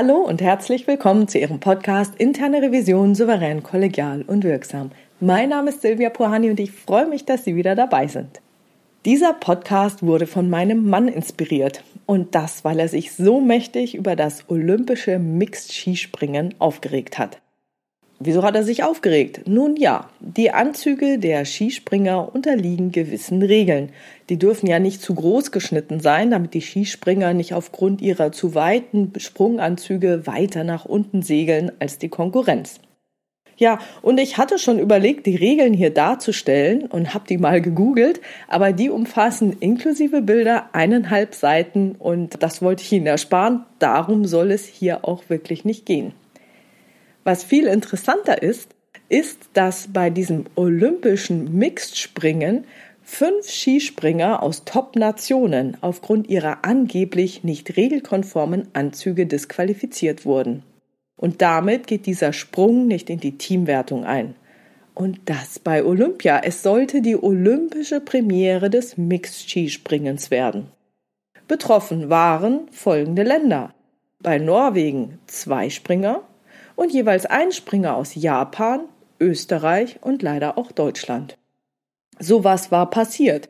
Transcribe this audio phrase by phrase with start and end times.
[0.00, 4.92] Hallo und herzlich willkommen zu Ihrem Podcast Interne Revision souverän, kollegial und wirksam.
[5.18, 8.40] Mein Name ist Silvia Puhani und ich freue mich, dass Sie wieder dabei sind.
[9.04, 14.14] Dieser Podcast wurde von meinem Mann inspiriert und das, weil er sich so mächtig über
[14.14, 17.40] das olympische Mixed-Skispringen aufgeregt hat.
[18.20, 19.42] Wieso hat er sich aufgeregt?
[19.46, 23.90] Nun ja, die Anzüge der Skispringer unterliegen gewissen Regeln.
[24.28, 28.56] Die dürfen ja nicht zu groß geschnitten sein, damit die Skispringer nicht aufgrund ihrer zu
[28.56, 32.80] weiten Sprunganzüge weiter nach unten segeln als die Konkurrenz.
[33.56, 38.20] Ja, und ich hatte schon überlegt, die Regeln hier darzustellen und habe die mal gegoogelt,
[38.48, 43.64] aber die umfassen inklusive Bilder eineinhalb Seiten und das wollte ich Ihnen ersparen.
[43.78, 46.12] Darum soll es hier auch wirklich nicht gehen.
[47.28, 48.74] Was viel interessanter ist,
[49.10, 52.64] ist, dass bei diesem olympischen Mixed-Springen
[53.02, 60.62] fünf Skispringer aus Top-Nationen aufgrund ihrer angeblich nicht regelkonformen Anzüge disqualifiziert wurden.
[61.20, 64.34] Und damit geht dieser Sprung nicht in die Teamwertung ein.
[64.94, 66.40] Und das bei Olympia.
[66.42, 70.68] Es sollte die olympische Premiere des Mixed-Skispringens werden.
[71.46, 73.74] Betroffen waren folgende Länder.
[74.18, 76.22] Bei Norwegen zwei Springer,
[76.78, 78.82] und jeweils ein Springer aus Japan,
[79.18, 81.36] Österreich und leider auch Deutschland.
[82.20, 83.48] Sowas war passiert.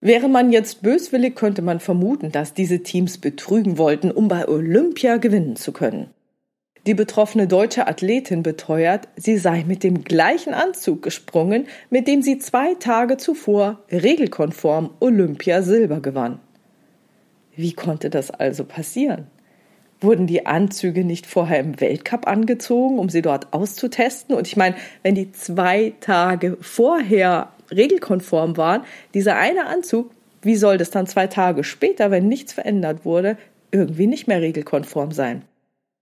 [0.00, 5.16] Wäre man jetzt böswillig, könnte man vermuten, dass diese Teams betrügen wollten, um bei Olympia
[5.16, 6.10] gewinnen zu können.
[6.86, 12.38] Die betroffene deutsche Athletin beteuert, sie sei mit dem gleichen Anzug gesprungen, mit dem sie
[12.38, 16.38] zwei Tage zuvor regelkonform Olympia Silber gewann.
[17.56, 19.26] Wie konnte das also passieren?
[20.02, 24.34] Wurden die Anzüge nicht vorher im Weltcup angezogen, um sie dort auszutesten?
[24.34, 28.82] Und ich meine, wenn die zwei Tage vorher regelkonform waren,
[29.14, 30.10] dieser eine Anzug,
[30.42, 33.36] wie soll das dann zwei Tage später, wenn nichts verändert wurde,
[33.70, 35.42] irgendwie nicht mehr regelkonform sein?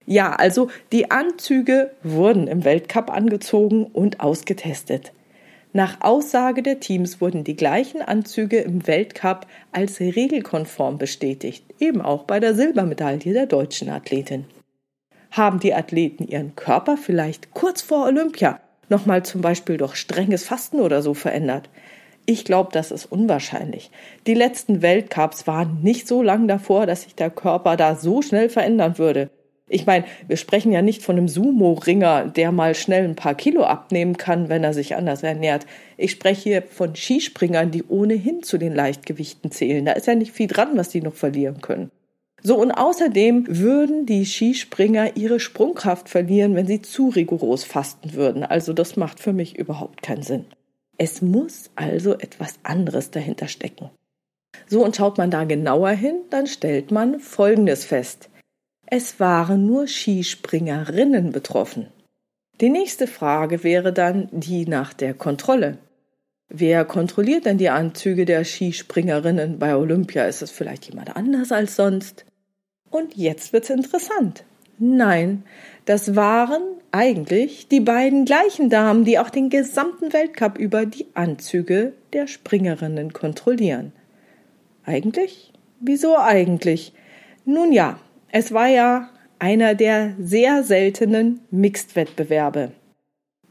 [0.06, 5.12] Ja, also die Anzüge wurden im Weltcup angezogen und ausgetestet.
[5.72, 12.25] Nach Aussage der Teams wurden die gleichen Anzüge im Weltcup als regelkonform bestätigt, eben auch
[12.25, 14.47] bei der Silbermedaille der deutschen Athletin.
[15.30, 20.80] Haben die Athleten ihren Körper vielleicht kurz vor Olympia nochmal zum Beispiel durch strenges Fasten
[20.80, 21.70] oder so verändert?
[22.26, 23.92] Ich glaube, das ist unwahrscheinlich.
[24.26, 28.48] Die letzten Weltcups waren nicht so lang davor, dass sich der Körper da so schnell
[28.48, 29.30] verändern würde.
[29.72, 33.62] Ich meine, wir sprechen ja nicht von einem Sumo-Ringer, der mal schnell ein paar Kilo
[33.62, 35.64] abnehmen kann, wenn er sich anders ernährt.
[35.97, 39.84] Ich spreche hier von Skispringern, die ohnehin zu den Leichtgewichten zählen.
[39.84, 41.92] Da ist ja nicht viel dran, was die noch verlieren können.
[42.42, 48.42] So, und außerdem würden die Skispringer ihre Sprungkraft verlieren, wenn sie zu rigoros fasten würden.
[48.42, 50.47] Also das macht für mich überhaupt keinen Sinn.
[50.98, 53.91] Es muss also etwas anderes dahinter stecken.
[54.66, 58.29] So, und schaut man da genauer hin, dann stellt man Folgendes fest.
[58.92, 61.86] Es waren nur Skispringerinnen betroffen.
[62.60, 65.78] Die nächste Frage wäre dann die nach der Kontrolle.
[66.48, 70.24] Wer kontrolliert denn die Anzüge der Skispringerinnen bei Olympia?
[70.24, 72.24] Ist es vielleicht jemand anders als sonst?
[72.90, 74.42] Und jetzt wird's interessant.
[74.78, 75.44] Nein,
[75.84, 81.92] das waren eigentlich die beiden gleichen Damen, die auch den gesamten Weltcup über die Anzüge
[82.12, 83.92] der Springerinnen kontrollieren.
[84.84, 85.52] Eigentlich?
[85.78, 86.92] Wieso eigentlich?
[87.44, 88.00] Nun ja,
[88.32, 89.08] es war ja
[89.38, 92.72] einer der sehr seltenen Mixed-Wettbewerbe.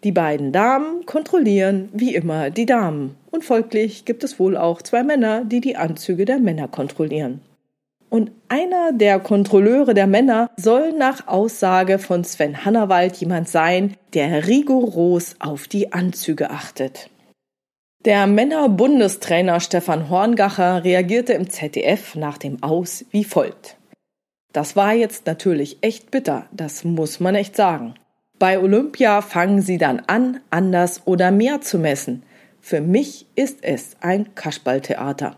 [0.03, 5.03] Die beiden Damen kontrollieren wie immer die Damen und folglich gibt es wohl auch zwei
[5.03, 7.41] Männer, die die Anzüge der Männer kontrollieren.
[8.09, 14.47] Und einer der Kontrolleure der Männer soll nach Aussage von Sven Hannawald jemand sein, der
[14.47, 17.09] rigoros auf die Anzüge achtet.
[18.06, 23.78] Der Männerbundestrainer Stefan Horngacher reagierte im ZDF nach dem Aus wie folgt.
[24.51, 27.93] Das war jetzt natürlich echt bitter, das muss man echt sagen.
[28.40, 32.23] Bei Olympia fangen sie dann an, anders oder mehr zu messen.
[32.61, 35.35] Für mich ist es ein Kaschballtheater.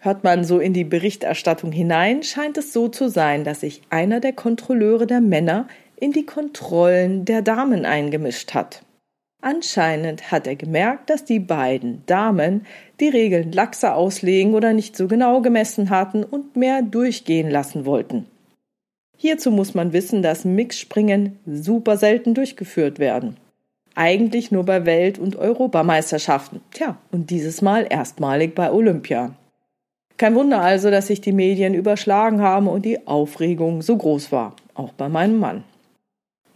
[0.00, 4.20] Hört man so in die Berichterstattung hinein, scheint es so zu sein, dass sich einer
[4.20, 5.66] der Kontrolleure der Männer
[5.96, 8.82] in die Kontrollen der Damen eingemischt hat.
[9.42, 12.66] Anscheinend hat er gemerkt, dass die beiden Damen
[13.00, 18.26] die Regeln laxer auslegen oder nicht so genau gemessen hatten und mehr durchgehen lassen wollten.
[19.16, 23.36] Hierzu muss man wissen, dass Mixspringen super selten durchgeführt werden.
[23.94, 26.60] Eigentlich nur bei Welt- und Europameisterschaften.
[26.72, 29.34] Tja, und dieses Mal erstmalig bei Olympia.
[30.18, 34.54] Kein Wunder also, dass sich die Medien überschlagen haben und die Aufregung so groß war,
[34.74, 35.64] auch bei meinem Mann.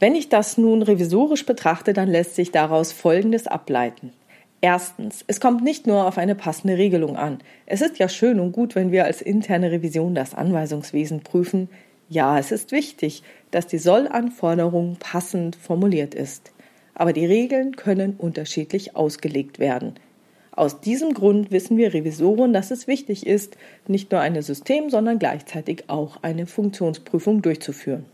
[0.01, 4.15] Wenn ich das nun revisorisch betrachte, dann lässt sich daraus Folgendes ableiten.
[4.63, 7.41] Erstens, es kommt nicht nur auf eine passende Regelung an.
[7.67, 11.69] Es ist ja schön und gut, wenn wir als interne Revision das Anweisungswesen prüfen.
[12.09, 16.51] Ja, es ist wichtig, dass die Sollanforderung passend formuliert ist.
[16.95, 19.97] Aber die Regeln können unterschiedlich ausgelegt werden.
[20.51, 25.19] Aus diesem Grund wissen wir Revisoren, dass es wichtig ist, nicht nur eine System, sondern
[25.19, 28.07] gleichzeitig auch eine Funktionsprüfung durchzuführen.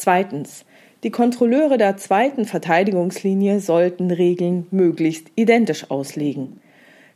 [0.00, 0.64] Zweitens.
[1.02, 6.62] Die Kontrolleure der zweiten Verteidigungslinie sollten Regeln möglichst identisch auslegen.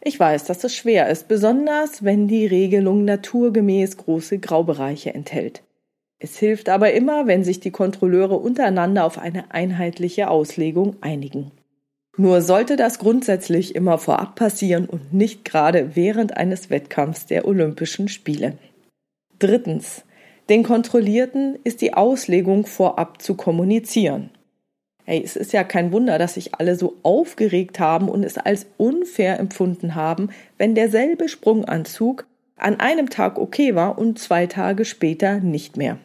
[0.03, 5.63] Ich weiß, dass es schwer ist, besonders wenn die Regelung naturgemäß große Graubereiche enthält.
[6.19, 11.53] Es hilft aber immer, wenn sich die Kontrolleure untereinander auf eine einheitliche Auslegung einigen.
[12.19, 18.09] Nur sollte das grundsätzlich immer vorab passieren und nicht gerade während eines Wettkampfs der Olympischen
[18.09, 18.59] Spiele.
[19.39, 20.05] Drittens.
[20.49, 24.31] Den Kontrollierten ist die Auslegung vorab zu kommunizieren.
[25.07, 28.67] Hey, es ist ja kein Wunder, dass sich alle so aufgeregt haben und es als
[28.77, 32.27] unfair empfunden haben, wenn derselbe Sprunganzug
[32.57, 35.99] an einem Tag okay war und zwei Tage später nicht mehr.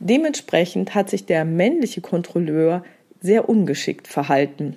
[0.00, 2.84] Dementsprechend hat sich der männliche Kontrolleur
[3.20, 4.76] sehr ungeschickt verhalten.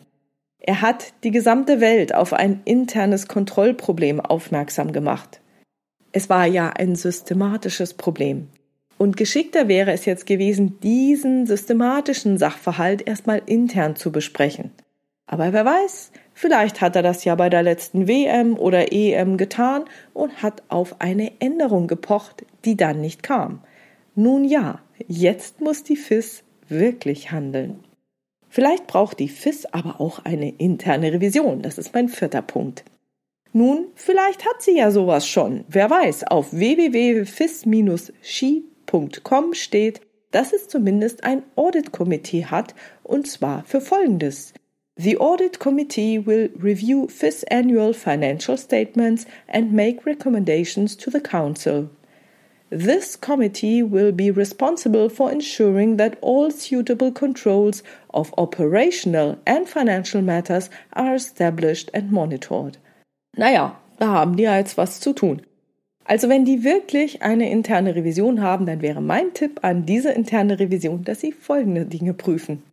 [0.59, 5.41] Er hat die gesamte Welt auf ein internes Kontrollproblem aufmerksam gemacht.
[6.11, 8.49] Es war ja ein systematisches Problem.
[8.97, 14.71] Und geschickter wäre es jetzt gewesen, diesen systematischen Sachverhalt erstmal intern zu besprechen.
[15.27, 19.85] Aber wer weiß, vielleicht hat er das ja bei der letzten WM oder EM getan
[20.13, 23.61] und hat auf eine Änderung gepocht, die dann nicht kam.
[24.13, 27.83] Nun ja, jetzt muss die FIS wirklich handeln.
[28.49, 31.61] Vielleicht braucht die FIS aber auch eine interne Revision.
[31.61, 32.85] Das ist mein vierter Punkt.
[33.51, 35.65] Nun, vielleicht hat sie ja sowas schon.
[35.67, 36.53] Wer weiß, auf
[38.91, 40.01] www.fis-ski.com steht,
[40.31, 44.53] dass es zumindest ein Audit-Komitee hat, und zwar für Folgendes.
[44.97, 51.89] The Audit Committee will review FIS annual financial statements and make recommendations to the Council.
[52.69, 57.83] This committee will be responsible for ensuring that all suitable controls
[58.13, 62.77] of operational and financial matters are established and monitored.
[63.37, 65.41] Naja, da haben die ja jetzt was zu tun.
[66.05, 70.59] Also wenn die wirklich eine interne Revision haben, dann wäre mein Tipp an diese interne
[70.59, 72.63] Revision, dass sie folgende Dinge prüfen.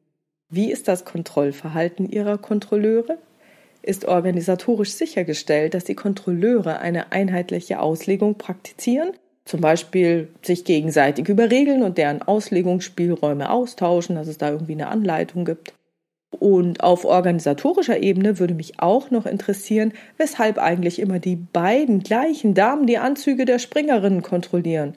[0.48, 3.18] Wie ist das Kontrollverhalten ihrer Kontrolleure?
[3.82, 9.12] Ist organisatorisch sichergestellt, dass die Kontrolleure eine einheitliche Auslegung praktizieren
[9.44, 15.44] zum Beispiel sich gegenseitig überregeln und deren Auslegungsspielräume austauschen, dass es da irgendwie eine Anleitung
[15.44, 15.74] gibt.
[16.38, 22.54] Und auf organisatorischer Ebene würde mich auch noch interessieren, weshalb eigentlich immer die beiden gleichen
[22.54, 24.94] Damen die Anzüge der Springerinnen kontrollieren.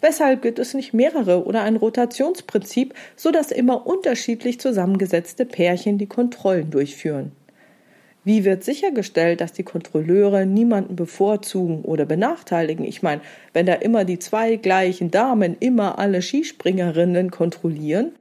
[0.00, 6.06] Weshalb gibt es nicht mehrere oder ein Rotationsprinzip, so dass immer unterschiedlich zusammengesetzte Pärchen die
[6.06, 7.32] Kontrollen durchführen?
[8.24, 12.84] Wie wird sichergestellt, dass die Kontrolleure niemanden bevorzugen oder benachteiligen?
[12.84, 18.12] Ich meine, wenn da immer die zwei gleichen Damen immer alle Skispringerinnen kontrollieren,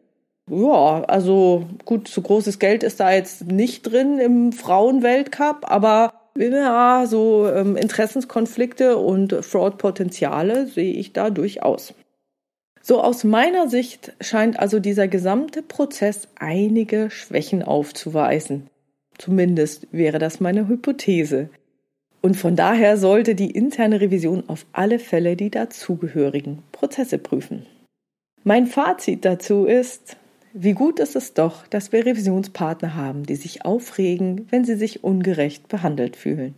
[0.50, 7.06] ja, also gut, so großes Geld ist da jetzt nicht drin im Frauenweltcup, aber ja,
[7.08, 11.94] so ähm, Interessenskonflikte und Fraudpotenziale sehe ich da durchaus.
[12.81, 18.69] So aus meiner Sicht scheint also dieser gesamte Prozess einige Schwächen aufzuweisen.
[19.18, 21.50] Zumindest wäre das meine Hypothese.
[22.21, 27.66] Und von daher sollte die interne Revision auf alle Fälle die dazugehörigen Prozesse prüfen.
[28.44, 30.16] Mein Fazit dazu ist,
[30.59, 35.04] wie gut ist es doch, dass wir Revisionspartner haben, die sich aufregen, wenn sie sich
[35.04, 36.56] ungerecht behandelt fühlen.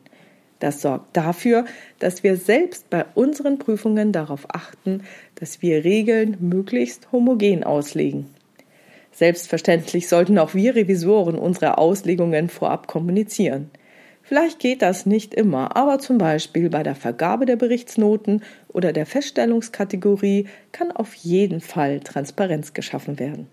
[0.60, 1.66] Das sorgt dafür,
[2.00, 5.04] dass wir selbst bei unseren Prüfungen darauf achten,
[5.36, 8.28] dass wir Regeln möglichst homogen auslegen.
[9.12, 13.70] Selbstverständlich sollten auch wir Revisoren unsere Auslegungen vorab kommunizieren.
[14.22, 19.06] Vielleicht geht das nicht immer, aber zum Beispiel bei der Vergabe der Berichtsnoten oder der
[19.06, 23.50] Feststellungskategorie kann auf jeden Fall Transparenz geschaffen werden.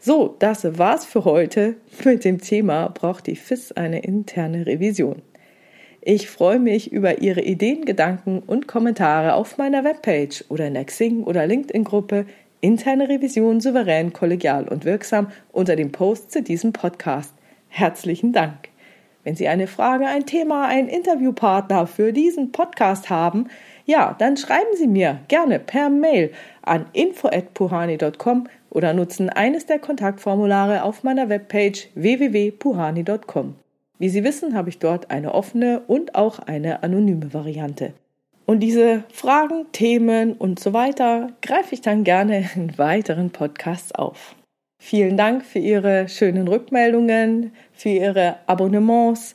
[0.00, 1.74] So, das war's für heute.
[2.04, 5.22] Mit dem Thema braucht die FIS eine interne Revision.
[6.00, 10.84] Ich freue mich über Ihre Ideen, Gedanken und Kommentare auf meiner Webpage oder in der
[10.84, 12.26] Xing- oder LinkedIn-Gruppe
[12.60, 17.34] Interne Revision souverän, kollegial und wirksam unter dem Post zu diesem Podcast.
[17.68, 18.68] Herzlichen Dank.
[19.24, 23.48] Wenn Sie eine Frage, ein Thema, einen Interviewpartner für diesen Podcast haben,
[23.84, 30.82] ja, dann schreiben Sie mir gerne per Mail an info@puhani.com oder nutzen eines der Kontaktformulare
[30.82, 33.54] auf meiner Webpage www.puhani.com.
[33.98, 37.92] Wie Sie wissen, habe ich dort eine offene und auch eine anonyme Variante.
[38.46, 44.36] Und diese Fragen, Themen und so weiter greife ich dann gerne in weiteren Podcasts auf.
[44.78, 49.34] Vielen Dank für Ihre schönen Rückmeldungen, für Ihre Abonnements.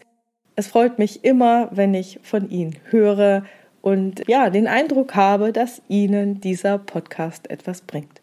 [0.55, 3.45] Es freut mich immer, wenn ich von Ihnen höre
[3.81, 8.22] und ja, den Eindruck habe, dass Ihnen dieser Podcast etwas bringt.